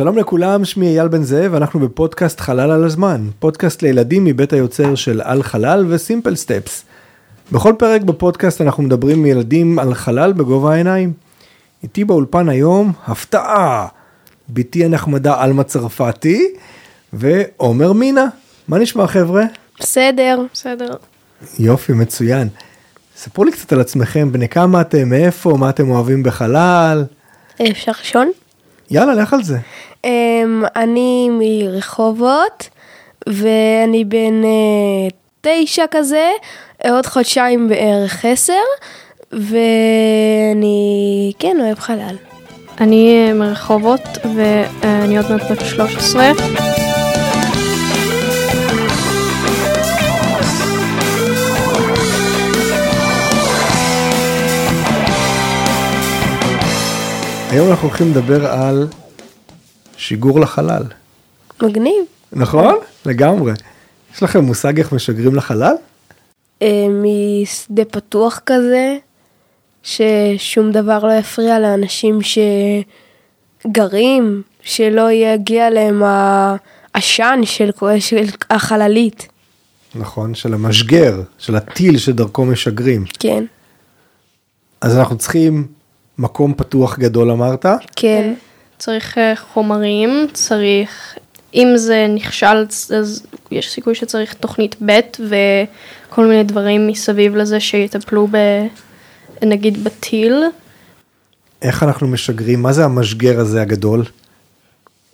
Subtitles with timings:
[0.00, 4.94] שלום לכולם, שמי אייל בן זאב, אנחנו בפודקאסט חלל על הזמן, פודקאסט לילדים מבית היוצר
[4.94, 6.84] של על חלל וסימפל סטפס.
[7.52, 11.12] בכל פרק בפודקאסט אנחנו מדברים עם ילדים על חלל בגובה העיניים.
[11.82, 13.86] איתי באולפן היום, הפתעה,
[14.48, 16.48] בתי הנחמדה עלמה צרפתי
[17.12, 18.26] ועומר מינה.
[18.68, 19.44] מה נשמע חבר'ה?
[19.80, 20.40] בסדר.
[20.52, 20.94] בסדר.
[21.58, 22.48] יופי, מצוין.
[23.16, 27.04] ספרו לי קצת על עצמכם, בני כמה אתם, מאיפה, מה אתם אוהבים בחלל.
[27.70, 28.30] אפשר ראשון?
[28.90, 29.58] יאללה, לך על זה.
[30.06, 32.68] Um, אני מרחובות,
[33.26, 36.30] ואני בן uh, תשע כזה,
[36.84, 38.62] עוד חודשיים בערך עשר,
[39.32, 42.16] ואני כן אוהב חלל.
[42.80, 44.00] אני אה, מרחובות
[44.36, 46.32] ואני עוד מעט בת 13.
[57.50, 58.86] היום אנחנו הולכים לדבר על
[60.10, 60.82] שיגור לחלל.
[61.62, 62.04] מגניב.
[62.32, 62.74] נכון?
[63.06, 63.52] לגמרי.
[64.14, 65.74] יש לכם מושג איך משגרים לחלל?
[66.62, 68.96] אה, משדה פתוח כזה,
[69.82, 72.18] ששום דבר לא יפריע לאנשים
[73.66, 76.02] שגרים, שלא יגיע להם
[76.94, 79.28] העשן של, של החללית.
[79.94, 83.04] נכון, של המשגר, של הטיל שדרכו משגרים.
[83.18, 83.44] כן.
[84.80, 85.66] אז אנחנו צריכים
[86.18, 87.66] מקום פתוח גדול אמרת?
[87.96, 88.34] כן.
[88.80, 91.14] צריך אה, חומרים, צריך,
[91.54, 92.66] אם זה נכשל,
[92.98, 98.36] אז יש סיכוי שצריך תוכנית ב' וכל מיני דברים מסביב לזה שיטפלו ב...
[99.42, 100.42] נגיד בטיל.
[101.62, 102.62] איך אנחנו משגרים?
[102.62, 104.04] מה זה המשגר הזה הגדול?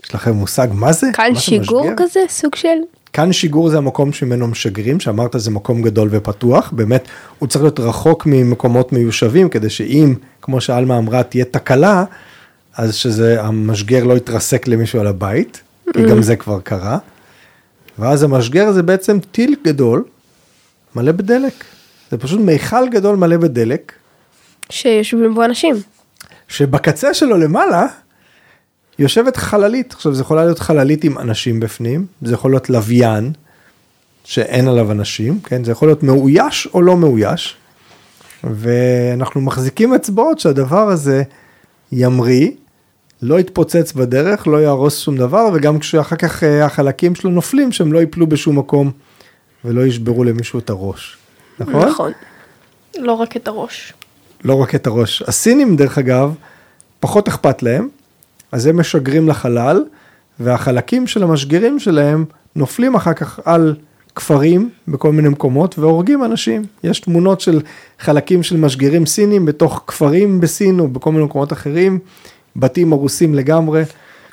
[0.05, 1.07] יש לכם מושג מה זה?
[1.13, 2.21] כאן מה שיגור זה כזה?
[2.29, 2.79] סוג של?
[3.13, 7.81] כאן שיגור זה המקום שממנו משגרים, שאמרת זה מקום גדול ופתוח, באמת הוא צריך להיות
[7.81, 12.05] רחוק ממקומות מיושבים, כדי שאם, כמו שאלמה אמרה, תהיה תקלה,
[12.77, 15.61] אז שזה, המשגר לא יתרסק למישהו על הבית,
[15.93, 16.99] כי גם זה כבר קרה.
[17.99, 20.05] ואז המשגר זה בעצם טיל גדול,
[20.95, 21.65] מלא בדלק.
[22.11, 23.93] זה פשוט מיכל גדול מלא בדלק.
[24.71, 25.77] שיושבים בו אנשים.
[26.49, 27.87] שבקצה שלו למעלה,
[28.99, 33.33] יושבת חללית, עכשיו זה יכולה להיות חללית עם אנשים בפנים, זה יכול להיות לוויין,
[34.25, 37.57] שאין עליו אנשים, כן, זה יכול להיות מאויש או לא מאויש,
[38.45, 41.23] ואנחנו מחזיקים אצבעות שהדבר הזה
[41.93, 42.51] ימריא,
[43.23, 47.93] לא יתפוצץ בדרך, לא יהרוס שום דבר, וגם כשאחר כך אה, החלקים שלו נופלים, שהם
[47.93, 48.91] לא ייפלו בשום מקום
[49.65, 51.17] ולא ישברו למישהו את הראש,
[51.59, 51.89] נכון?
[51.89, 52.13] נכון.
[52.99, 53.93] לא רק את הראש.
[54.45, 55.23] לא רק את הראש.
[55.23, 56.35] הסינים, דרך אגב,
[57.01, 57.89] פחות אכפת להם,
[58.53, 59.85] אז הם משגרים לחלל,
[60.41, 62.25] והחלקים של המשגרים שלהם
[62.57, 63.75] נופלים אחר כך על
[64.15, 66.65] כפרים בכל מיני מקומות והורגים אנשים.
[66.85, 67.61] יש תמונות של
[67.99, 71.99] חלקים של משגרים סינים בתוך כפרים בסין או בכל מיני מקומות אחרים,
[72.57, 73.83] בתים הרוסים לגמרי.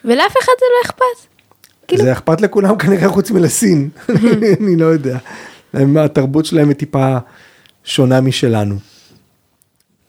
[0.05, 1.27] ולאף אחד זה לא אכפת.
[1.87, 2.03] כאילו...
[2.03, 3.89] זה אכפת לכולם כנראה חוץ מלסין,
[4.61, 5.17] אני לא יודע.
[5.73, 7.17] התרבות שלהם היא טיפה
[7.83, 8.75] שונה משלנו.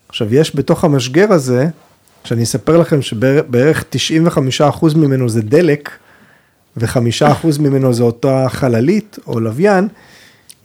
[0.08, 1.66] עכשיו יש בתוך המשגר הזה
[2.24, 3.84] שאני אספר לכם שבערך
[4.80, 5.90] 95% ממנו זה דלק,
[6.76, 9.88] ו-5% ממנו זה אותה חללית או לוויין,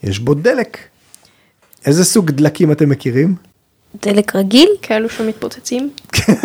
[0.03, 0.77] יש בו דלק.
[1.85, 3.35] איזה סוג דלקים אתם מכירים?
[3.95, 4.69] דלק רגיל?
[4.81, 5.89] כאלו שמתפוצצים.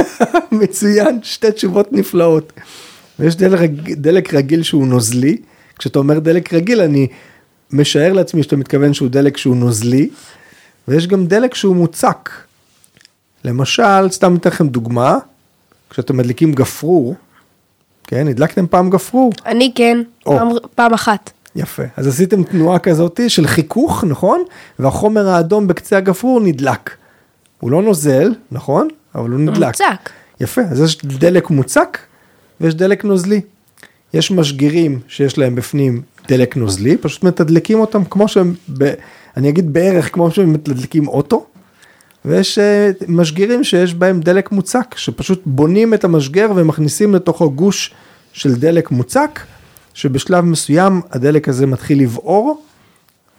[0.63, 2.53] מצוין, שתי תשובות נפלאות.
[3.19, 5.37] ויש דלק, דלק רגיל שהוא נוזלי,
[5.79, 7.07] כשאתה אומר דלק רגיל אני
[7.71, 10.09] משער לעצמי שאתה מתכוון שהוא דלק שהוא נוזלי,
[10.89, 12.31] ויש גם דלק שהוא מוצק.
[13.45, 15.19] למשל, סתם אתן לכם דוגמה,
[15.91, 17.15] כשאתם מדליקים גפרור,
[18.07, 19.33] כן, הדלקתם פעם גפרור?
[19.47, 21.31] אני כן, פעם, פעם אחת.
[21.57, 24.45] יפה, אז עשיתם תנועה כזאת של חיכוך, נכון?
[24.79, 26.91] והחומר האדום בקצה הגפרור נדלק.
[27.65, 28.89] הוא לא נוזל, נכון?
[29.15, 29.67] אבל הוא נדלק.
[29.67, 30.11] מוצק.
[30.41, 31.99] יפה, אז יש דלק מוצק
[32.61, 33.41] ויש דלק נוזלי.
[34.15, 38.93] יש משגרים שיש להם בפנים דלק נוזלי, פשוט מתדלקים אותם כמו שהם, ב,
[39.37, 41.47] אני אגיד בערך כמו שהם מתדלקים אוטו,
[42.25, 47.95] ויש אה, משגרים שיש בהם דלק מוצק, שפשוט בונים את המשגר ומכניסים לתוכו גוש
[48.33, 49.41] של דלק מוצק,
[49.95, 52.63] שבשלב מסוים הדלק הזה מתחיל לבעור.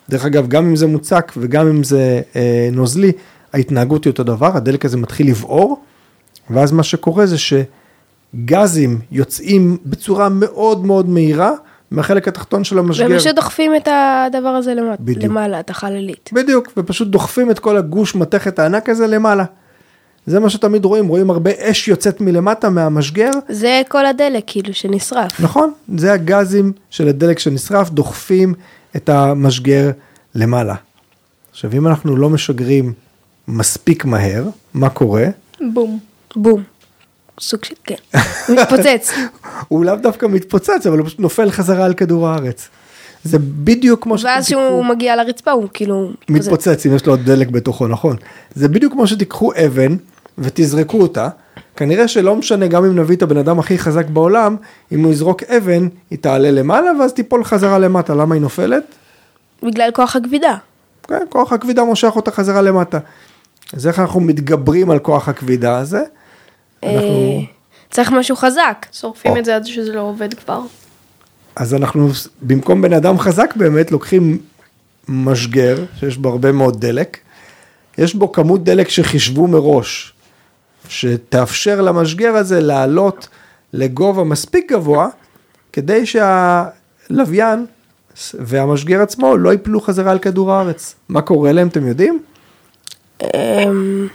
[0.10, 3.12] דרך אגב, גם אם זה מוצק וגם אם זה אה, נוזלי,
[3.56, 5.82] ההתנהגות היא אותו דבר, הדלק הזה מתחיל לבעור,
[6.50, 11.52] ואז מה שקורה זה שגזים יוצאים בצורה מאוד מאוד מהירה,
[11.92, 13.16] מהחלק התחתון של המשגר.
[13.16, 15.00] ופשוט דוחפים את הדבר הזה למט...
[15.18, 16.30] למעלה, את החללית.
[16.34, 19.44] בדיוק, ופשוט דוחפים את כל הגוש מתכת הענק הזה למעלה.
[20.26, 23.32] זה מה שתמיד רואים, רואים הרבה אש יוצאת מלמטה מהמשגר.
[23.50, 25.40] זה כל הדלק כאילו שנשרף.
[25.40, 28.54] נכון, זה הגזים של הדלק שנשרף, דוחפים
[28.96, 29.92] את המשגר
[30.36, 30.76] למעלה.
[31.52, 32.94] עכשיו אם אנחנו לא משגרים
[33.48, 34.44] מספיק מהר,
[34.74, 35.26] מה קורה?
[35.74, 36.00] בום.
[36.36, 36.64] בום.
[37.40, 37.96] סוג של, כן,
[38.54, 39.12] מתפוצץ.
[39.68, 42.70] הוא לאו דווקא מתפוצץ, אבל הוא פשוט נופל חזרה על כדור הארץ.
[43.24, 47.20] זה בדיוק כמו ואז שתיקחו- כשהוא מגיע לרצפה הוא כאילו, מתפוצץ אם יש לו עוד
[47.26, 48.16] דלק בתוכו, נכון.
[48.56, 49.96] זה בדיוק כמו שתיקחו אבן
[50.38, 51.30] ותזרקו אותה,
[51.76, 54.56] כנראה שלא משנה גם אם נביא את הבן אדם הכי חזק בעולם,
[54.92, 58.14] אם הוא יזרוק אבן, היא תעלה למעלה ואז תיפול חזרה למטה.
[58.16, 58.84] למה היא נופלת?
[59.64, 60.56] בגלל כוח הכבידה.
[61.08, 63.00] כן, כוח הכבידה מושך אותה חזרה למטה.
[63.74, 66.02] אז איך אנחנו מתגברים על כוח הכבידה הזה?
[66.84, 67.46] אנחנו, אה,
[67.92, 68.86] צריך משהו חזק.
[68.92, 69.38] שורפים או.
[69.38, 70.62] את זה עד שזה לא עובד כבר.
[71.56, 72.10] אז אנחנו
[72.42, 74.38] במקום בן אדם חזק באמת לוקחים
[75.08, 77.18] משגר שיש בו הרבה מאוד דלק,
[77.98, 80.14] יש בו כמות דלק שחישבו מראש,
[80.88, 83.28] שתאפשר למשגר הזה לעלות
[83.74, 85.08] לגובה מספיק גבוה,
[85.74, 87.66] כדי שהלוויין
[88.34, 90.96] והמשגר עצמו לא ייפלו חזרה על כדור הארץ.
[91.10, 92.20] מה קורה להם אתם יודעים?
[93.24, 94.08] אמ,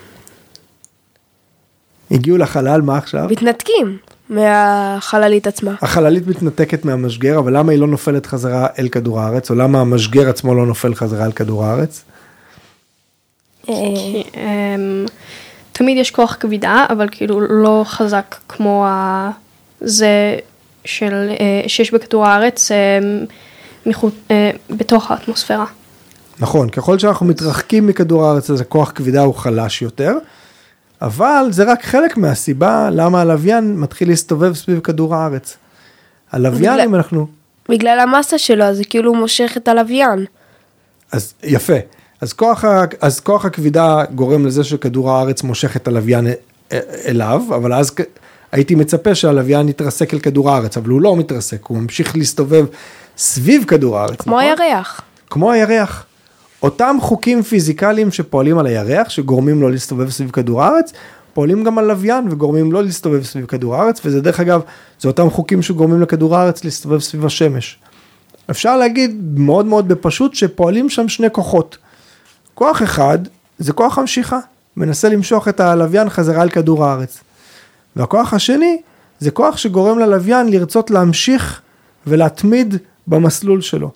[2.11, 3.27] הגיעו לחלל, מה עכשיו?
[3.31, 3.99] מתנתקים
[4.31, 5.75] מהחללית עצמה.
[5.83, 10.29] החללית מתנתקת מהמשגר, אבל למה היא לא נופלת חזרה אל כדור הארץ, או למה המשגר
[10.29, 12.05] עצמו לא נופל חזרה אל כדור הארץ?
[13.69, 15.07] אה, אמ,
[15.73, 19.31] תמיד יש כוח כבידה, אבל כאילו לא חזק כמו ה...
[19.81, 20.39] זה
[20.85, 23.25] של, אה, שיש בכדור הארץ אמ,
[23.87, 25.65] מחוץ, אה, בתוך האטמוספירה.
[26.41, 30.15] נכון, ככל שאנחנו מתרחקים מכדור הארץ אז הכוח כבידה הוא חלש יותר,
[31.03, 35.57] אבל זה רק חלק מהסיבה למה הלוויין מתחיל להסתובב סביב כדור הארץ.
[36.33, 37.27] הלוויין, בגלל- אם אנחנו...
[37.69, 40.25] בגלל המסה שלו, אז זה כאילו מושך את הלוויין.
[41.13, 41.75] אז יפה.
[42.21, 42.85] אז כוח, ה...
[43.01, 46.27] אז כוח הכבידה גורם לזה שכדור הארץ מושך את הלוויין
[47.07, 47.93] אליו, אבל אז
[48.53, 52.67] הייתי מצפה שהלוויין יתרסק אל כדור הארץ, אבל הוא לא מתרסק, הוא ממשיך להסתובב
[53.19, 54.21] סביב כדור הארץ.
[54.21, 54.45] כמו נכון?
[54.61, 55.01] הירח.
[55.31, 56.07] כמו הירח.
[56.63, 60.93] אותם חוקים פיזיקליים שפועלים על הירח, שגורמים לו להסתובב סביב כדור הארץ,
[61.35, 64.61] פועלים גם על לוויין וגורמים לו להסתובב סביב כדור הארץ, וזה דרך אגב,
[65.01, 67.79] זה אותם חוקים שגורמים לכדור הארץ להסתובב סביב השמש.
[68.51, 71.79] אפשר להגיד מאוד מאוד בפשוט שפועלים שם שני כוחות.
[72.55, 73.19] כוח אחד
[73.59, 74.39] זה כוח המשיכה,
[74.77, 77.21] מנסה למשוך את הלוויין חזרה אל כדור הארץ.
[77.97, 78.81] והכוח השני
[79.21, 81.61] זה כוח שגורם ללוויין לרצות להמשיך
[82.07, 82.75] ולהתמיד
[83.07, 83.91] במסלול שלו.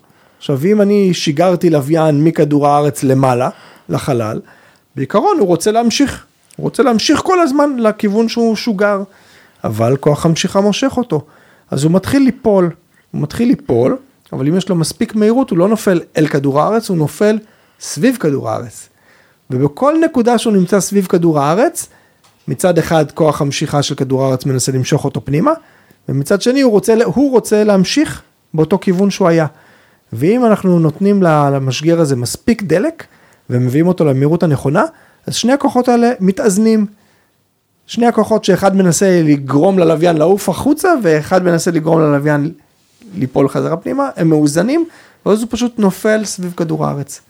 [0.45, 3.49] עכשיו אם אני שיגרתי לוויין מכדור הארץ למעלה,
[3.89, 4.41] לחלל,
[4.95, 6.25] בעיקרון הוא רוצה להמשיך,
[6.55, 9.03] הוא רוצה להמשיך כל הזמן לכיוון שהוא שוגר,
[9.63, 11.21] אבל כוח המשיכה מושך אותו,
[11.71, 12.69] אז הוא מתחיל ליפול,
[13.11, 13.97] הוא מתחיל ליפול,
[14.33, 17.39] אבל אם יש לו מספיק מהירות הוא לא נופל אל כדור הארץ, הוא נופל
[17.79, 18.89] סביב כדור הארץ.
[19.49, 21.89] ובכל נקודה שהוא נמצא סביב כדור הארץ,
[22.47, 25.51] מצד אחד כוח המשיכה של כדור הארץ מנסה למשוך אותו פנימה,
[26.09, 28.21] ומצד שני הוא רוצה, הוא רוצה להמשיך
[28.53, 29.45] באותו כיוון שהוא היה.
[30.13, 33.03] ואם אנחנו נותנים למשגר הזה מספיק דלק,
[33.49, 34.85] ומביאים אותו למהירות הנכונה,
[35.27, 36.85] אז שני הכוחות האלה מתאזנים.
[37.87, 42.51] שני הכוחות שאחד מנסה לגרום ללוויין לעוף החוצה, ואחד מנסה לגרום ללוויין
[43.17, 44.85] ליפול חזרה פנימה, הם מאוזנים,
[45.25, 47.21] ואז הוא פשוט נופל סביב כדור הארץ.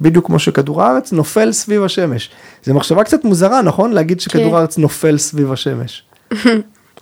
[0.00, 2.30] בדיוק כמו שכדור הארץ נופל סביב השמש.
[2.64, 3.92] זו מחשבה קצת מוזרה, נכון?
[3.92, 4.54] להגיד שכדור כן.
[4.54, 6.02] הארץ נופל סביב השמש.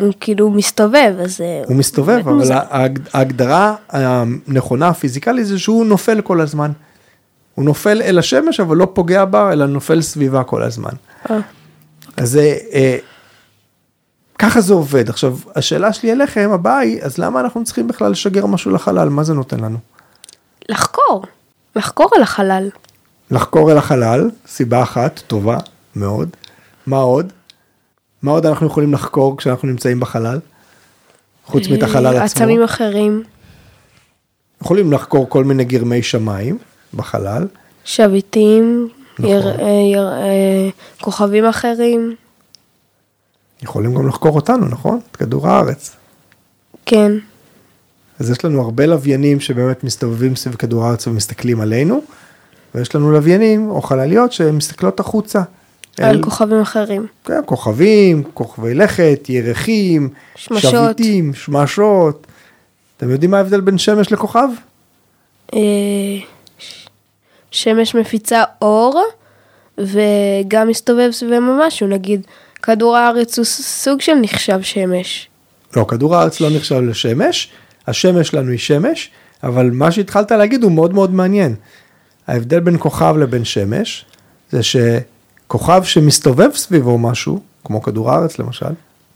[0.01, 1.41] הוא כאילו מסתובב, אז...
[1.41, 2.63] אה, הוא מסתובב, באמת אבל
[3.13, 6.73] ההגדרה הנכונה הפיזיקלית זה שהוא נופל כל הזמן.
[7.55, 10.93] הוא נופל אל השמש, אבל לא פוגע בה, אלא נופל סביבה כל הזמן.
[11.31, 11.39] אה.
[12.17, 12.97] אז זה, אה,
[14.39, 15.09] ככה זה עובד.
[15.09, 19.09] עכשיו, השאלה שלי אליכם, הבאה היא, אז למה אנחנו צריכים בכלל לשגר משהו לחלל?
[19.09, 19.79] מה זה נותן לנו?
[20.69, 21.25] לחקור,
[21.77, 22.69] לחקור על החלל.
[23.31, 25.59] לחקור אל החלל, סיבה אחת, טובה
[25.97, 26.29] מאוד.
[26.87, 27.33] מה עוד?
[28.27, 30.39] מה עוד אנחנו יכולים לחקור כשאנחנו נמצאים בחלל?
[31.45, 32.19] חוץ מאת החלל עצמו.
[32.19, 33.23] אה, עצמים אחרים,
[34.63, 36.59] יכולים לחקור כל מיני גרמי שמיים
[36.95, 37.47] בחלל.
[37.85, 39.31] שביטים, נכון.
[39.31, 40.69] יר, אה, יר, אה,
[41.01, 42.15] כוכבים אחרים,
[43.63, 45.01] יכולים גם לחקור אותנו, נכון?
[45.11, 45.97] את כדור הארץ.
[46.87, 47.13] כן.
[48.19, 52.03] אז יש לנו הרבה לוויינים שבאמת מסתובבים סביב כדור הארץ ומסתכלים עלינו,
[52.75, 55.43] ויש לנו לוויינים או חלליות שמסתכלות החוצה.
[56.01, 57.07] על אל- כוכבים אחרים.
[57.25, 60.71] כן, כוכבים, כוכבי לכת, ירחים, שמשות.
[60.71, 62.27] שביטים, שמשות.
[62.97, 64.49] אתם יודעים מה ההבדל בין שמש לכוכב?
[65.55, 65.59] אה,
[66.59, 66.87] ש-
[67.51, 69.03] שמש מפיצה אור,
[69.79, 72.27] וגם מסתובב סביבנו משהו, נגיד,
[72.63, 75.29] כדור הארץ הוא סוג של נחשב שמש.
[75.77, 77.49] לא, כדור הארץ לא נחשב לשמש,
[77.87, 79.11] השמש שלנו היא שמש,
[79.43, 81.55] אבל מה שהתחלת להגיד הוא מאוד מאוד מעניין.
[82.27, 84.05] ההבדל בין כוכב לבין שמש,
[84.51, 84.63] זה
[85.47, 88.67] שכוכב שמסתובב סביבו משהו, כמו כדור הארץ למשל,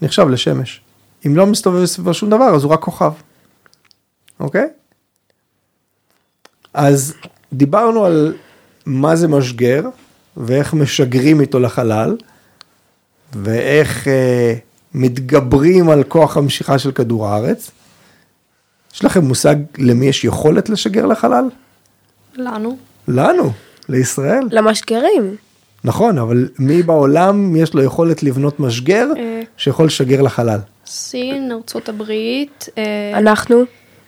[0.01, 0.81] נחשב לשמש.
[1.25, 3.11] אם לא מסתובב סביבו שום דבר, אז הוא רק כוכב.
[4.39, 4.67] אוקיי?
[6.73, 7.13] אז
[7.53, 8.35] דיברנו על
[8.85, 9.83] מה זה משגר,
[10.37, 12.17] ואיך משגרים איתו לחלל,
[13.33, 14.53] ואיך אה,
[14.93, 17.71] מתגברים על כוח המשיכה של כדור הארץ.
[18.93, 21.49] יש לכם מושג למי יש יכולת לשגר לחלל?
[22.35, 22.77] לנו.
[23.07, 23.51] לנו,
[23.89, 24.43] לישראל.
[24.51, 25.35] למשגרים.
[25.83, 29.41] נכון, אבל מי בעולם יש לו יכולת לבנות משגר אה.
[29.57, 30.59] שיכול לשגר לחלל?
[30.85, 32.83] סין, ארצות הברית, אה,
[33.17, 33.63] אנחנו.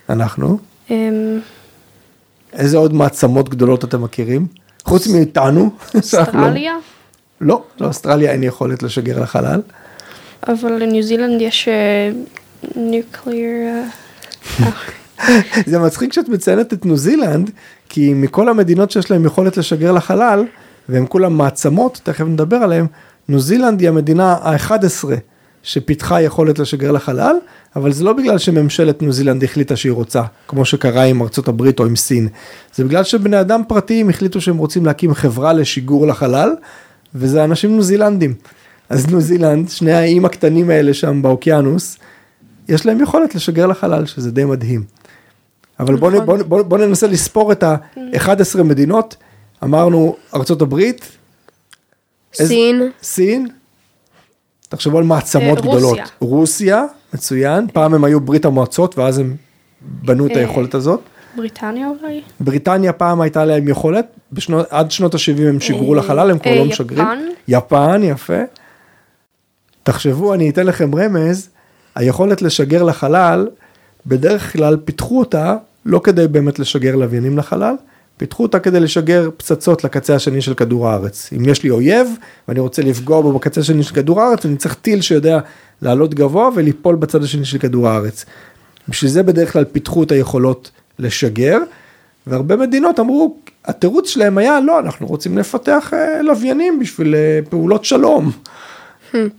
[0.09, 0.57] אנחנו.
[0.89, 1.39] אמ,
[2.53, 4.47] איזה עוד מעצמות גדולות אתם מכירים?
[4.85, 5.69] חוץ מאיתנו.
[5.95, 6.73] אוסטרליה,
[7.41, 9.61] לא, לאוסטרליה אין יכולת לשגר לחלל.
[10.47, 12.11] אבל לניו זילנד יש אה,
[12.75, 13.49] ניוקליר,
[15.65, 17.51] זה מצחיק שאת מציינת את ניו זילנד,
[17.89, 20.45] כי מכל המדינות שיש להם יכולת לשגר לחלל,
[20.89, 22.87] והם כולם מעצמות, תכף נדבר עליהם,
[23.27, 25.05] ניו זילנד היא המדינה ה-11
[25.63, 27.35] שפיתחה יכולת לשגר לחלל,
[27.75, 31.79] אבל זה לא בגלל שממשלת ניו זילנד החליטה שהיא רוצה, כמו שקרה עם ארצות הברית
[31.79, 32.27] או עם סין,
[32.75, 36.49] זה בגלל שבני אדם פרטיים החליטו שהם רוצים להקים חברה לשיגור לחלל,
[37.15, 38.33] וזה אנשים ניו זילנדים.
[38.89, 41.97] אז ניו זילנד, שני האיים הקטנים האלה שם באוקיינוס,
[42.69, 44.83] יש להם יכולת לשגר לחלל, שזה די מדהים.
[45.79, 46.25] אבל נכון.
[46.25, 49.15] בוא, בוא, בוא ננסה לספור את ה-11 מדינות,
[49.63, 51.17] אמרנו ארצות הברית,
[52.33, 52.89] סין.
[53.03, 53.47] סין,
[54.69, 55.97] תחשבו על מעצמות אה, גדולות.
[55.97, 56.05] רוסיה.
[56.19, 59.35] רוסיה, מצוין, פעם הם היו ברית המועצות ואז הם
[59.81, 60.39] בנו את אה.
[60.39, 60.99] היכולת הזאת.
[61.35, 62.21] בריטניה אולי?
[62.39, 66.55] בריטניה פעם הייתה להם יכולת, בשנות, עד שנות ה-70 הם שיגרו אה, לחלל, הם כבר
[66.55, 67.07] לא משגרים.
[67.07, 67.19] יפן?
[67.47, 68.39] יפן, יפה.
[69.83, 71.49] תחשבו, אני אתן לכם רמז,
[71.95, 73.47] היכולת לשגר לחלל,
[74.05, 75.55] בדרך כלל פיתחו אותה
[75.85, 77.75] לא כדי באמת לשגר לוויינים לחלל,
[78.23, 81.29] פיתחו אותה כדי לשגר פצצות לקצה השני של כדור הארץ.
[81.37, 82.07] אם יש לי אויב
[82.47, 85.39] ואני רוצה לפגוע בו בקצה השני של כדור הארץ, אני צריך טיל שיודע
[85.81, 88.25] לעלות גבוה וליפול בצד השני של כדור הארץ.
[88.89, 91.57] בשביל זה בדרך כלל פיתחו את היכולות לשגר,
[92.27, 97.85] והרבה מדינות אמרו, התירוץ שלהם היה, לא, אנחנו רוצים לפתח אה, לוויינים בשביל אה, פעולות
[97.85, 98.31] שלום.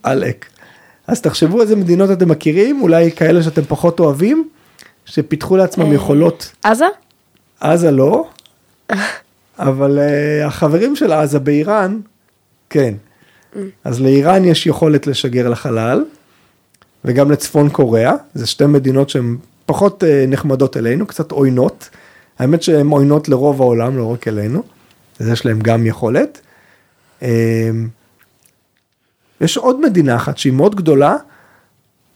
[0.03, 0.47] עלק.
[1.07, 4.49] אז תחשבו איזה מדינות אתם מכירים, אולי כאלה שאתם פחות אוהבים,
[5.05, 5.95] שפיתחו לעצמם אה.
[5.95, 6.87] יכולות, עזה?
[7.61, 8.27] עזה לא,
[9.59, 12.01] אבל uh, החברים של עזה באיראן,
[12.71, 12.95] כן.
[13.85, 16.05] אז לאיראן יש יכולת לשגר לחלל,
[17.05, 19.37] וגם לצפון קוריאה, זה שתי מדינות שהן
[19.67, 21.89] פחות uh, נחמדות אלינו, קצת עוינות.
[22.39, 24.63] האמת שהן עוינות לרוב העולם, לא רק אלינו,
[25.21, 26.41] אז יש להם גם יכולת.
[27.21, 27.25] Um,
[29.41, 31.17] יש עוד מדינה אחת שהיא מאוד גדולה,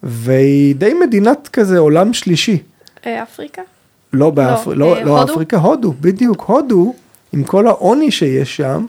[0.03, 2.63] והיא די מדינת כזה עולם שלישי.
[3.23, 3.63] אפריקה?
[4.13, 4.71] לא, באפר...
[4.71, 5.33] אה, לא, לא הודו?
[5.33, 6.95] אפריקה, הודו, בדיוק, הודו,
[7.33, 8.87] עם כל העוני שיש שם,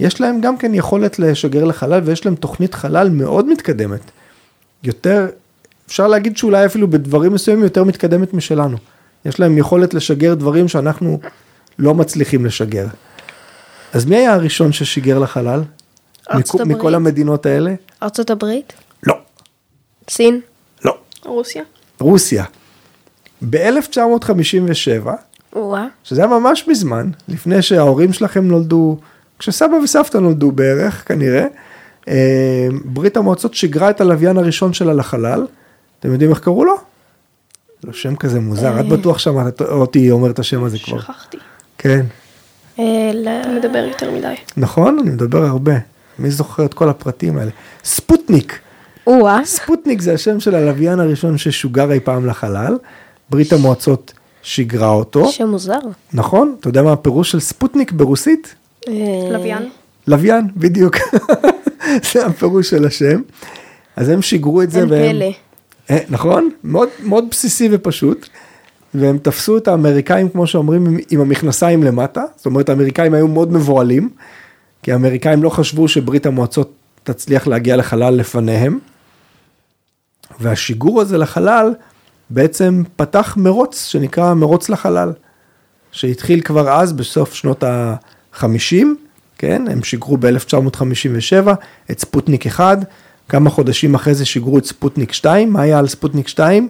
[0.00, 4.00] יש להם גם כן יכולת לשגר לחלל ויש להם תוכנית חלל מאוד מתקדמת.
[4.82, 5.26] יותר,
[5.86, 8.76] אפשר להגיד שאולי אפילו בדברים מסוימים יותר מתקדמת משלנו.
[9.24, 11.20] יש להם יכולת לשגר דברים שאנחנו
[11.78, 12.86] לא מצליחים לשגר.
[13.92, 15.62] אז מי היה הראשון ששיגר לחלל?
[16.32, 16.94] ארצות מכל הברית.
[16.94, 17.74] המדינות האלה?
[18.02, 18.72] ארצות הברית?
[19.06, 19.14] לא,
[20.10, 20.40] סין?
[20.84, 20.96] לא.
[21.24, 21.62] רוסיה?
[22.00, 22.44] רוסיה.
[23.50, 25.08] ב-1957,
[25.56, 25.86] וואה.
[26.04, 28.98] שזה היה ממש מזמן, לפני שההורים שלכם נולדו,
[29.38, 31.46] כשסבא וסבתא נולדו בערך, כנראה,
[32.08, 35.46] אה, ברית המועצות שיגרה את הלוויין הראשון שלה לחלל.
[36.00, 36.76] אתם יודעים איך קראו לו?
[37.84, 41.00] לא שם כזה מוזר, את בטוח שמעת אותי אומר את השם הזה כבר.
[41.00, 41.36] שכחתי.
[41.78, 42.06] כן,
[42.78, 44.34] אה, אתה מדבר יותר מדי.
[44.56, 44.98] נכון?
[44.98, 45.74] אני מדבר הרבה.
[46.18, 47.50] מי זוכר את כל הפרטים האלה?
[47.84, 48.58] ספוטניק.
[49.44, 52.76] ספוטניק זה השם של הלוויין הראשון ששוגר אי פעם לחלל.
[53.30, 54.12] ברית המועצות
[54.42, 55.28] שיגרה אותו.
[55.28, 55.78] שם מוזר.
[56.12, 56.56] נכון?
[56.60, 58.54] אתה יודע מה הפירוש של ספוטניק ברוסית?
[58.88, 58.92] אה,
[59.32, 59.70] לוויין?
[60.06, 60.96] לוויין, בדיוק.
[62.12, 63.20] זה הפירוש של השם.
[63.96, 64.80] אז הם שיגרו את זה.
[64.80, 65.30] אין והם- פלא.
[65.90, 66.50] אה, נכון?
[66.64, 68.28] מאוד, מאוד בסיסי ופשוט.
[68.94, 72.24] והם תפסו את האמריקאים, כמו שאומרים, עם, עם המכנסיים למטה.
[72.36, 74.08] זאת אומרת, האמריקאים היו מאוד מבוהלים,
[74.82, 76.72] כי האמריקאים לא חשבו שברית המועצות
[77.04, 78.78] תצליח להגיע לחלל לפניהם.
[80.40, 81.74] והשיגור הזה לחלל
[82.32, 85.12] בעצם פתח מרוץ שנקרא מרוץ לחלל,
[85.92, 88.44] שהתחיל כבר אז בסוף שנות ה-50,
[89.38, 91.50] כן, הם שיגרו ב-1957
[91.90, 92.78] את ספוטניק 1,
[93.28, 96.68] כמה חודשים אחרי זה שיגרו את ספוטניק 2, מה היה על ספוטניק 2?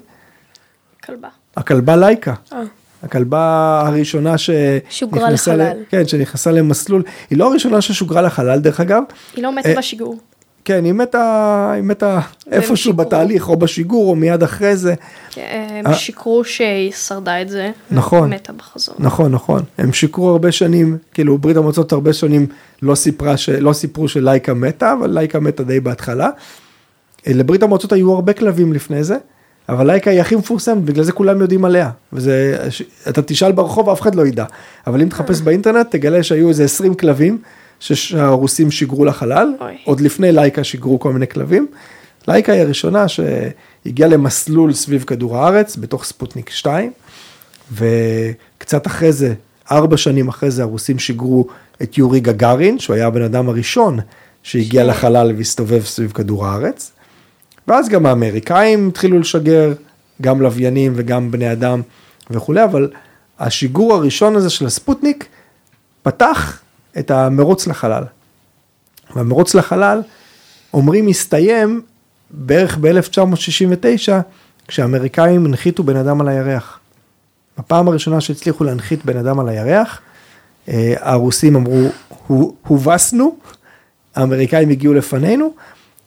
[1.04, 1.28] כלבה.
[1.56, 2.34] הכלבה לייקה.
[2.52, 2.62] אה.
[3.02, 5.82] הכלבה הראשונה שוגרה שנכנסה ל- לחלל.
[5.88, 9.02] כן, שנכנסה למסלול, היא לא הראשונה ששוגרה לחלל דרך אגב,
[9.36, 10.18] היא לא מתה אה, בשיגור.
[10.64, 13.04] כן, היא מתה, היא מתה איפשהו שיגרו.
[13.04, 14.94] בתהליך, או בשיגור, או מיד אחרי זה.
[15.36, 15.94] הם אה.
[15.94, 17.70] שיקרו שהיא שרדה את זה.
[17.90, 18.32] נכון.
[18.32, 18.94] מתה בחזור.
[18.98, 19.62] נכון, נכון.
[19.78, 22.46] הם שיקרו הרבה שנים, כאילו ברית המועצות הרבה שנים
[22.82, 23.48] לא, סיפרה ש...
[23.48, 26.30] לא סיפרו שלייקה מתה, אבל לייקה מתה די בהתחלה.
[27.26, 29.16] אה, לברית המועצות היו הרבה כלבים לפני זה,
[29.68, 31.90] אבל לייקה היא הכי מפורסמת, בגלל זה כולם יודעים עליה.
[32.12, 34.44] וזה, ש- אתה תשאל ברחוב, אף אחד לא ידע.
[34.86, 37.38] אבל אם תחפש באינטרנט, תגלה שהיו איזה 20 כלבים
[37.82, 39.76] שהרוסים שיגרו לחלל, אוי.
[39.84, 41.66] עוד לפני לייקה שיגרו כל מיני כלבים.
[42.28, 46.92] לייקה היא הראשונה שהגיעה למסלול סביב כדור הארץ בתוך ספוטניק 2,
[47.72, 49.34] וקצת אחרי זה,
[49.70, 51.46] ארבע שנים אחרי זה, הרוסים שיגרו
[51.82, 53.98] את יורי גגארין, שהוא היה הבן אדם הראשון
[54.42, 56.92] שהגיע ש- לחלל והסתובב סביב כדור הארץ.
[57.68, 59.72] ואז גם האמריקאים התחילו לשגר,
[60.22, 61.82] גם לוויינים וגם בני אדם
[62.30, 62.90] וכולי, אבל
[63.38, 65.26] השיגור הראשון הזה של הספוטניק
[66.02, 66.60] פתח
[66.98, 68.04] את המרוץ לחלל.
[69.16, 70.02] והמרוץ לחלל,
[70.74, 71.80] אומרים, הסתיים
[72.30, 74.12] בערך ב-1969,
[74.68, 76.78] כשהאמריקאים הנחיתו בן אדם על הירח.
[77.58, 80.00] בפעם הראשונה שהצליחו להנחית בן אדם על הירח,
[80.68, 81.88] אה, הרוסים אמרו,
[82.26, 83.36] "הו- הובסנו,
[84.14, 85.54] האמריקאים הגיעו לפנינו,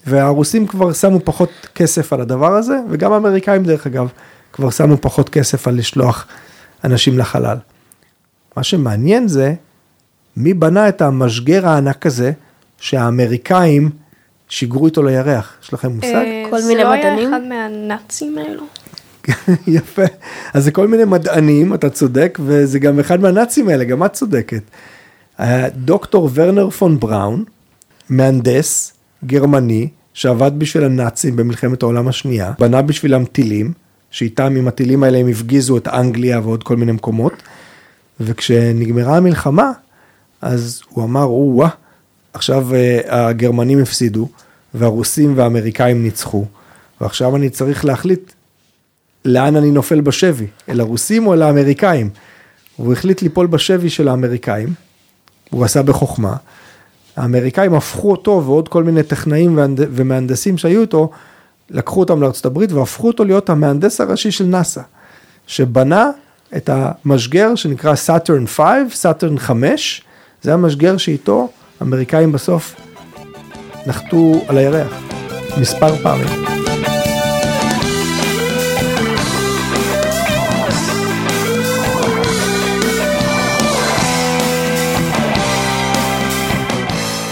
[0.07, 4.07] והרוסים כבר שמו פחות כסף על הדבר הזה, וגם האמריקאים דרך אגב,
[4.53, 6.27] כבר שמו פחות כסף על לשלוח
[6.83, 7.57] אנשים לחלל.
[8.57, 9.53] מה שמעניין זה,
[10.37, 12.31] מי בנה את המשגר הענק הזה,
[12.79, 13.89] שהאמריקאים
[14.49, 15.53] שיגרו איתו לירח?
[15.63, 16.07] יש לכם מושג?
[16.07, 17.33] אה, כל זה מיני לא היה מדענים?
[17.33, 18.63] אחד מהנאצים האלו?
[19.67, 20.03] יפה.
[20.53, 24.61] אז זה כל מיני מדענים, אתה צודק, וזה גם אחד מהנאצים האלה, גם את צודקת.
[25.39, 27.43] אה, דוקטור ורנר פון בראון,
[28.09, 28.93] מהנדס
[29.25, 33.73] גרמני, שעבד בשביל הנאצים במלחמת העולם השנייה, בנה בשבילם טילים,
[34.11, 37.33] שאיתם עם הטילים האלה הם הפגיזו את אנגליה ועוד כל מיני מקומות,
[38.19, 39.71] וכשנגמרה המלחמה,
[40.45, 41.69] אז הוא אמר, או-אה,
[42.33, 44.27] עכשיו אה, הגרמנים הפסידו,
[44.73, 46.45] והרוסים והאמריקאים ניצחו,
[47.01, 48.31] ועכשיו אני צריך להחליט
[49.25, 52.09] לאן אני נופל בשבי, אל הרוסים או אל האמריקאים.
[52.75, 54.73] הוא החליט ליפול בשבי של האמריקאים,
[55.49, 56.35] הוא עשה בחוכמה.
[57.15, 61.09] האמריקאים הפכו אותו ועוד כל מיני טכנאים ומהנדסים שהיו איתו,
[61.69, 64.81] לקחו אותם לארצות הברית והפכו אותו להיות המהנדס הראשי של נאסא,
[65.47, 66.09] שבנה
[66.57, 70.05] את המשגר שנקרא סאטרן 5, סאטרן 5,
[70.45, 71.49] זה המשגר שאיתו
[71.79, 72.75] האמריקאים בסוף
[73.87, 74.93] נחתו על הירח
[75.57, 76.27] מספר פעמים.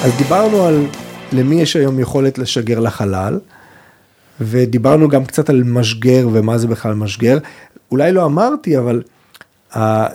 [0.03, 0.85] אז דיברנו על
[1.33, 3.39] למי יש היום יכולת לשגר לחלל,
[4.41, 7.37] ודיברנו גם קצת על משגר ומה זה בכלל משגר.
[7.91, 9.01] אולי לא אמרתי, אבל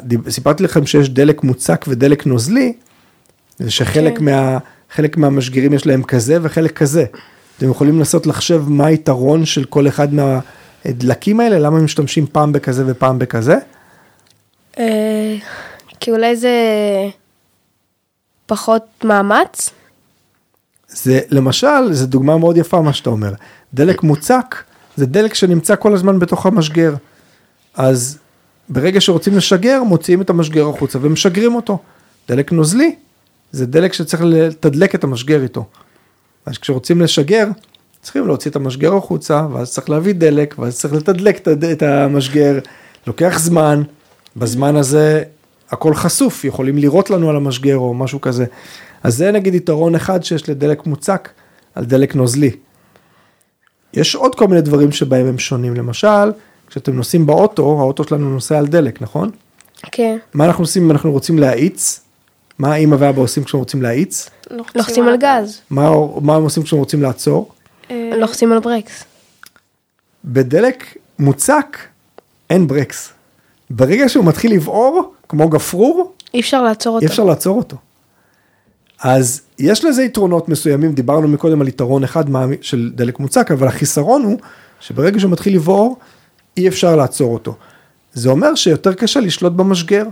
[0.03, 2.73] דיב- סיפרתי לכם שיש דלק מוצק ודלק נוזלי,
[3.61, 4.25] ושחלק כן.
[4.25, 4.59] מה,
[4.90, 7.05] חלק מהמשגרים יש להם כזה וחלק כזה.
[7.59, 12.53] אתם יכולים לנסות לחשב מה היתרון של כל אחד מהדלקים האלה, למה הם משתמשים פעם
[12.53, 13.57] בכזה ופעם בכזה?
[14.79, 15.37] אה,
[16.01, 16.51] כי אולי זה
[18.47, 19.71] פחות מאמץ?
[20.88, 23.33] זה למשל, זו דוגמה מאוד יפה מה שאתה אומר.
[23.75, 24.62] דלק מוצק
[24.97, 26.94] זה דלק שנמצא כל הזמן בתוך המשגר.
[27.75, 28.18] אז
[28.68, 31.79] ברגע שרוצים לשגר, מוציאים את המשגר החוצה ומשגרים אותו.
[32.29, 32.94] דלק נוזלי
[33.53, 35.67] זה דלק שצריך לתדלק את המשגר איתו.
[36.47, 37.49] אז כשרוצים לשגר,
[38.03, 42.59] צריכים להוציא את המשגר החוצה, ואז צריך להביא דלק, ואז צריך לתדלק את המשגר.
[43.07, 43.83] לוקח זמן,
[44.37, 45.23] בזמן הזה
[45.71, 48.45] הכל חשוף, יכולים לירות לנו על המשגר או משהו כזה.
[49.03, 51.29] אז זה נגיד יתרון אחד שיש לדלק מוצק
[51.75, 52.51] על דלק נוזלי.
[53.95, 56.33] יש עוד כל מיני דברים שבהם הם שונים, למשל,
[56.67, 59.31] כשאתם נוסעים באוטו, האוטו שלנו נוסע על דלק, נכון?
[59.93, 60.19] כן.
[60.35, 62.01] מה אנחנו עושים אם אנחנו רוצים להאיץ?
[62.59, 64.31] מה האמא ואבא עושים כשהם רוצים להאיץ?
[64.75, 65.90] לוחצים על גז, מה,
[66.21, 67.53] מה הם עושים כשהם רוצים לעצור?
[67.90, 69.05] אה, לוחצים על ברקס.
[70.25, 71.79] בדלק מוצק
[72.51, 73.12] אין ברקס.
[73.71, 77.03] ברגע שהוא מתחיל לבעור, כמו גפרור, אי אפשר לעצור אותו.
[77.07, 77.77] אי אפשר לעצור אותו.
[79.03, 83.66] אז יש לזה יתרונות מסוימים, דיברנו מקודם על יתרון אחד מה- של דלק מוצק, אבל
[83.68, 84.38] החיסרון הוא
[84.81, 85.97] שברגע שהוא מתחיל לבעור,
[86.57, 87.55] אי אפשר לעצור אותו.
[88.12, 90.05] זה אומר שיותר קשה לשלוט במשגר,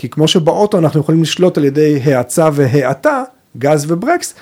[0.00, 3.22] כי כמו שבאוטו אנחנו יכולים לשלוט על ידי האצה והאטה,
[3.58, 4.34] גז וברקס,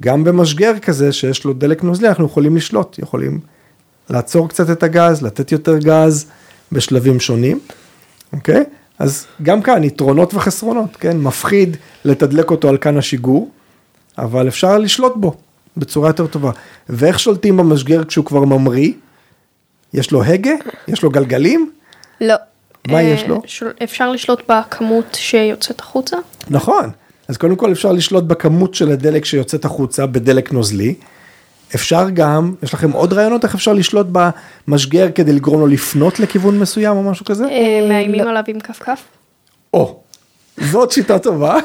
[0.00, 3.40] גם במשגר כזה שיש לו דלק נוזלי אנחנו יכולים לשלוט, יכולים
[4.10, 6.26] לעצור קצת את הגז, לתת יותר גז
[6.72, 7.60] בשלבים שונים,
[8.32, 8.64] אוקיי?
[8.98, 11.18] אז גם כאן יתרונות וחסרונות, כן?
[11.18, 13.50] מפחיד לתדלק אותו על כאן השיגור,
[14.18, 15.34] אבל אפשר לשלוט בו
[15.76, 16.50] בצורה יותר טובה.
[16.88, 18.92] ואיך שולטים במשגר כשהוא כבר ממריא?
[19.94, 20.54] יש לו הגה?
[20.88, 21.70] יש לו גלגלים?
[22.20, 22.34] לא.
[22.88, 23.42] מה אה, יש לו?
[23.82, 26.16] אפשר לשלוט בכמות שיוצאת החוצה?
[26.50, 26.90] נכון.
[27.28, 30.94] אז קודם כל אפשר לשלוט בכמות של הדלק שיוצאת החוצה בדלק נוזלי.
[31.74, 36.58] אפשר גם, יש לכם עוד רעיונות איך אפשר לשלוט במשגר כדי לגרום לו לפנות לכיוון
[36.58, 37.44] מסוים או משהו כזה?
[37.44, 38.30] אה, מאיימים לא.
[38.30, 39.02] עליו עם כפכף?
[39.74, 40.00] או,
[40.56, 41.56] זאת שיטה טובה,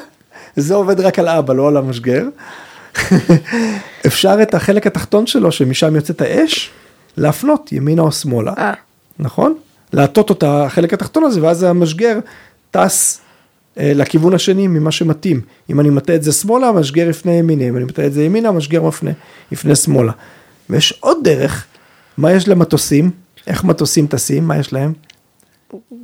[0.55, 2.23] זה עובד רק על אבא, לא על המשגר.
[4.07, 6.69] אפשר את החלק התחתון שלו, שמשם יוצאת האש,
[7.17, 8.73] להפנות ימינה או שמאלה, אה.
[9.19, 9.57] נכון?
[9.93, 12.19] להטות אותה, החלק התחתון הזה, ואז המשגר
[12.71, 13.21] טס
[13.79, 15.41] אה, לכיוון השני ממה שמתאים.
[15.69, 18.49] אם אני מטה את זה שמאלה, המשגר יפנה ימינה, אם אני מטה את זה ימינה,
[18.49, 19.11] המשגר מפנה,
[19.51, 20.11] יפנה שמאלה.
[20.69, 21.65] ויש עוד דרך.
[22.17, 23.11] מה יש למטוסים?
[23.47, 24.47] איך מטוסים טסים?
[24.47, 24.93] מה יש להם?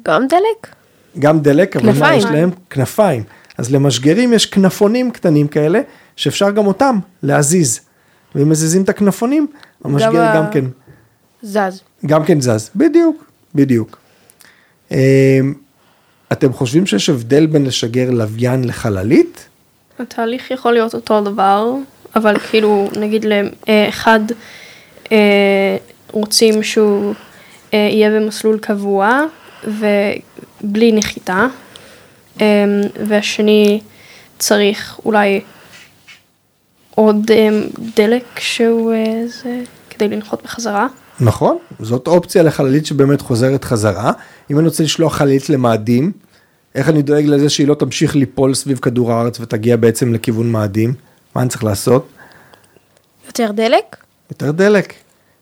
[0.04, 0.76] גם דלק?
[1.20, 2.18] גם דלק, אבל מה כנפיים.
[2.20, 2.50] יש להם?
[2.70, 3.24] כנפיים.
[3.58, 5.80] אז למשגרים יש כנפונים קטנים כאלה,
[6.16, 7.80] שאפשר גם אותם להזיז.
[8.36, 9.48] ואם מזיזים את הכנפונים,
[9.84, 10.66] המשגר ה- גם כן,
[11.42, 11.82] זז.
[12.06, 12.70] גם כן זז.
[12.76, 13.98] בדיוק, בדיוק.
[14.92, 15.54] אמ,
[16.32, 19.48] אתם חושבים שיש הבדל בין לשגר לוויין לחללית?
[20.00, 21.74] התהליך יכול להיות אותו דבר,
[22.16, 24.20] אבל כאילו, נגיד לאחד
[25.12, 25.78] אה,
[26.12, 27.14] רוצים שהוא
[27.74, 29.26] אה, יהיה במסלול קבוע
[29.64, 31.48] ובלי נחיתה,
[32.42, 32.66] אה,
[33.08, 33.82] והשני
[34.40, 35.42] צריך אולי
[36.96, 37.50] עוד אה,
[37.96, 40.88] דלק שהוא אה, זה, כדי לנחות בחזרה.
[41.20, 44.12] נכון, זאת אופציה לחללית שבאמת חוזרת חזרה.
[44.52, 46.12] אם אני רוצה לשלוח חללית למאדים,
[46.76, 50.94] איך אני דואג לזה שהיא לא תמשיך ליפול סביב כדור הארץ ותגיע בעצם לכיוון מאדים?
[51.36, 52.08] מה אני צריך לעשות?
[53.28, 53.96] יותר דלק?
[54.32, 54.94] יותר דלק,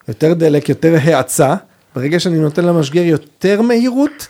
[0.07, 1.55] יותר דלק, יותר האצה.
[1.95, 4.27] ברגע שאני נותן למשגר יותר מהירות,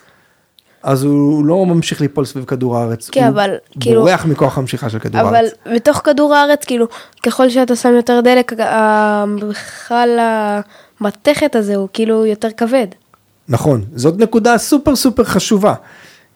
[0.82, 3.10] אז הוא לא ממשיך ליפול סביב כדור הארץ.
[3.10, 3.50] כן, הוא אבל,
[3.80, 5.52] כאילו- בורח מכוח המשיכה של כדור אבל הארץ.
[5.74, 6.86] בתוך כדור הארץ, כאילו,
[7.22, 10.18] ככל שאתה שם יותר דלק, ה- בכלל
[11.02, 12.86] המתכת הזה הוא כאילו יותר כבד.
[13.48, 15.74] נכון, זאת נקודה סופר סופר חשובה.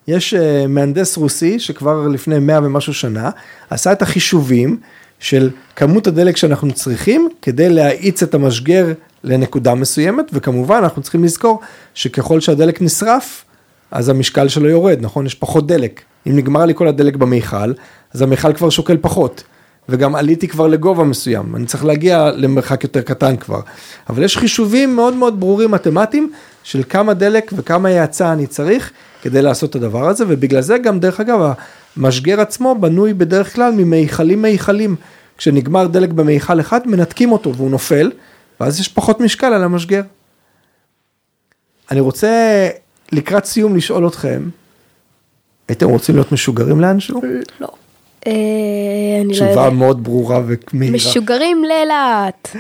[0.09, 3.31] יש uh, מהנדס רוסי שכבר לפני 100 ומשהו שנה
[3.71, 4.79] עשה את החישובים
[5.19, 8.87] של כמות הדלק שאנחנו צריכים כדי להאיץ את המשגר
[9.25, 11.61] לנקודה מסוימת וכמובן אנחנו צריכים לזכור
[11.95, 13.45] שככל שהדלק נשרף
[13.91, 17.73] אז המשקל שלו יורד נכון יש פחות דלק אם נגמר לי כל הדלק במיכל
[18.15, 19.43] אז המיכל כבר שוקל פחות
[19.89, 23.61] וגם עליתי כבר לגובה מסוים, אני צריך להגיע למרחק יותר קטן כבר.
[24.09, 29.43] אבל יש חישובים מאוד מאוד ברורים מתמטיים של כמה דלק וכמה האצה אני צריך כדי
[29.43, 31.53] לעשות את הדבר הזה, ובגלל זה גם דרך אגב
[31.97, 34.97] המשגר עצמו בנוי בדרך כלל ממיכלים מיכלים.
[35.39, 38.13] כשנגמר דלק במיכל אחד מנתקים אותו והוא נופל,
[38.61, 40.03] ואז יש פחות משקל על המשגר.
[41.91, 42.69] אני רוצה
[43.13, 44.49] לקראת סיום לשאול אתכם,
[45.69, 47.23] הייתם רוצים להיות משוגרים לאנשהו?
[47.61, 47.69] לא.
[48.27, 48.33] אה,
[49.21, 49.73] אני לא תשובה יודעת.
[49.73, 50.95] מאוד ברורה ומהירה.
[50.95, 52.57] משוגרים לאילת.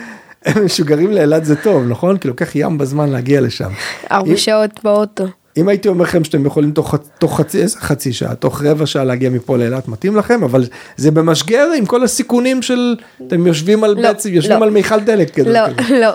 [0.64, 2.18] משוגרים לאילת זה טוב, נכון?
[2.18, 3.70] כי לוקח ים בזמן להגיע לשם.
[4.10, 5.24] ארבע שעות באוטו.
[5.56, 9.30] אם הייתי אומר לכם שאתם יכולים תוך, תוך חצי, חצי שעה, תוך רבע שעה להגיע
[9.30, 10.64] מפה לאילת, מתאים לכם, אבל
[10.96, 14.64] זה במשגר עם כל הסיכונים של, אתם יושבים על לא, בעצם, יושבים לא.
[14.64, 15.52] על מיכל דלק כזה.
[15.52, 15.98] לא, כזה.
[16.00, 16.08] לא.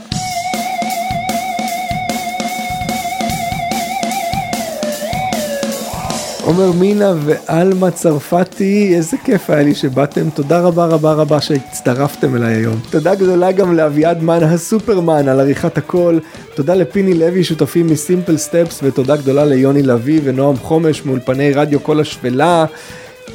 [6.52, 12.54] עומר מינה ועלמה צרפתי, איזה כיף היה לי שבאתם, תודה רבה רבה רבה שהצטרפתם אליי
[12.54, 12.80] היום.
[12.90, 16.20] תודה גדולה גם לאביעד מן הסופרמן על עריכת הקול,
[16.56, 22.00] תודה לפיני לוי שותפים מסימפל סטפס ותודה גדולה ליוני לביא ונועם חומש מאולפני רדיו כל
[22.00, 22.66] השפלה.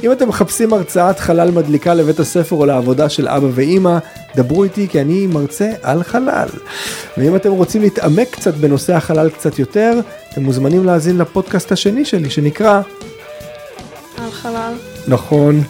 [0.03, 3.97] אם אתם מחפשים הרצאת חלל מדליקה לבית הספר או לעבודה של אבא ואימא,
[4.35, 6.47] דברו איתי כי אני מרצה על חלל.
[7.17, 9.99] ואם אתם רוצים להתעמק קצת בנושא החלל קצת יותר,
[10.37, 12.81] אתם מוזמנים להאזין לפודקאסט השני שלי שנקרא
[14.17, 14.73] על חלל.
[15.07, 15.63] נכון,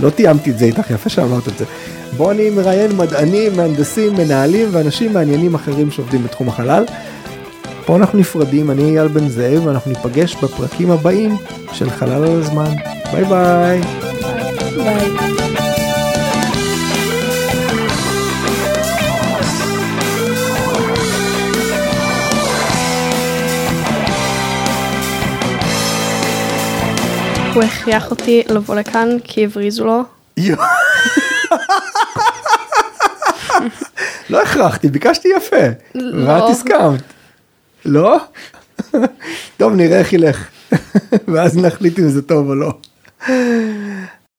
[0.00, 1.64] לא תיאמתי את זה איתך, יפה שאמרת את זה.
[2.16, 6.84] בו אני מראיין מדענים, מהנדסים, מנהלים ואנשים מעניינים אחרים שעובדים בתחום החלל.
[7.86, 11.36] פה אנחנו נפרדים, אני אייל בן זאב, ואנחנו ניפגש בפרקים הבאים
[11.72, 12.74] של חלל על הזמן.
[13.12, 13.80] ביי ביי.
[14.76, 15.39] ביי.
[27.54, 30.02] הוא הכריח אותי לבוא לכאן כי הבריזו לו.
[34.30, 35.56] לא הכרחתי, ביקשתי יפה.
[35.94, 36.30] לא.
[36.30, 37.00] ואת הסכמת.
[37.84, 38.18] לא?
[39.56, 40.48] טוב, נראה איך ילך.
[41.28, 42.72] ואז נחליט אם זה טוב או לא.